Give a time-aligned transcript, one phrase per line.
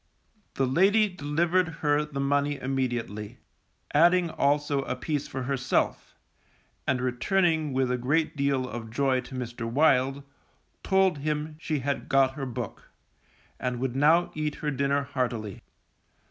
[0.55, 3.37] The lady delivered her the money immediately,
[3.93, 6.17] adding also a piece for herself,
[6.87, 9.69] and returning with a great deal of joy to Mr.
[9.71, 10.23] Wild,
[10.81, 12.89] told him she had got her book,
[13.59, 15.61] and would now eat her dinner heartily.